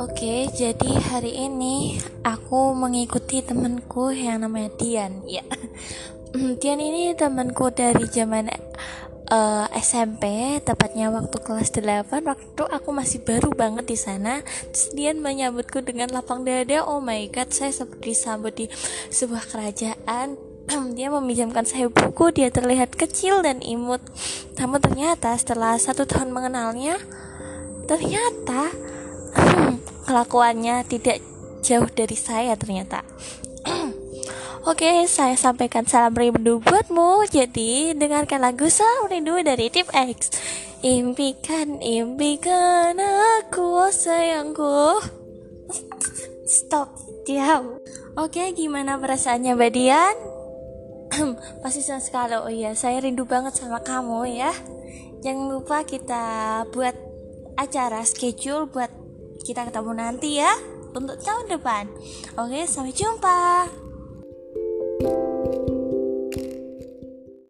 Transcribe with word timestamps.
Oke, 0.00 0.48
jadi 0.56 0.90
hari 1.12 1.36
ini 1.36 2.00
aku 2.24 2.72
mengikuti 2.72 3.44
temanku 3.44 4.08
yang 4.16 4.40
namanya 4.40 4.72
Dian. 4.80 5.20
Ya, 5.28 5.44
Dian 6.60 6.80
ini 6.80 7.12
temanku 7.12 7.68
dari 7.76 8.08
zaman 8.08 8.48
uh, 9.28 9.68
eh, 9.68 9.84
SMP, 9.84 10.56
tepatnya 10.64 11.12
waktu 11.12 11.36
kelas 11.44 11.68
8. 11.76 12.24
Waktu 12.24 12.62
aku 12.64 12.88
masih 12.96 13.20
baru 13.28 13.52
banget 13.52 13.92
di 13.92 13.98
sana. 14.00 14.40
Terus 14.72 14.96
Dian 14.96 15.20
menyambutku 15.20 15.84
dengan 15.84 16.08
lapang 16.08 16.48
dada. 16.48 16.88
Oh 16.88 17.04
my 17.04 17.28
god, 17.28 17.52
saya 17.52 17.76
seperti 17.76 18.16
disambut 18.16 18.56
di 18.56 18.66
sebuah 19.12 19.44
kerajaan. 19.52 20.55
dia 20.96 21.08
meminjamkan 21.10 21.64
saya 21.66 21.86
buku. 21.90 22.34
Dia 22.34 22.50
terlihat 22.50 22.94
kecil 22.94 23.42
dan 23.42 23.62
imut. 23.62 24.02
Namun 24.58 24.82
ternyata 24.82 25.34
setelah 25.38 25.78
satu 25.78 26.06
tahun 26.06 26.34
mengenalnya, 26.34 26.98
ternyata 27.86 28.74
kelakuannya 30.06 30.86
tidak 30.86 31.22
jauh 31.66 31.90
dari 31.90 32.14
saya 32.14 32.54
ternyata 32.54 33.02
Oke, 34.66 35.06
saya 35.06 35.38
sampaikan 35.38 35.86
salam 35.86 36.10
rindu 36.10 36.58
buatmu. 36.58 37.22
Jadi, 37.30 37.94
dengarkan 37.94 38.42
lagu 38.42 38.66
Salam 38.66 39.06
Rindu 39.06 39.38
dari 39.38 39.70
Tip 39.70 39.86
X. 39.94 40.34
Impikan, 40.82 41.78
impikan 41.78 42.98
aku, 42.98 43.62
oh 43.62 43.94
sayangku. 43.94 44.98
Stop, 46.50 46.98
diam. 47.22 47.78
Oke, 48.18 48.42
gimana 48.58 48.98
perasaannya, 48.98 49.54
Badian? 49.54 50.35
Pasti 51.62 51.80
senang 51.80 52.04
sekali. 52.04 52.34
Oh 52.36 52.52
iya, 52.52 52.72
saya 52.76 53.00
rindu 53.00 53.24
banget 53.24 53.56
sama 53.56 53.80
kamu 53.80 54.28
ya. 54.36 54.52
Jangan 55.24 55.46
lupa 55.50 55.82
kita 55.82 56.24
buat 56.70 56.94
acara 57.56 58.04
schedule 58.04 58.68
buat 58.68 58.92
kita 59.42 59.72
ketemu 59.72 59.92
nanti 59.96 60.38
ya 60.38 60.52
untuk 60.92 61.16
tahun 61.20 61.48
depan. 61.52 61.88
Oke, 62.36 62.68
sampai 62.68 62.92
jumpa. 62.92 63.40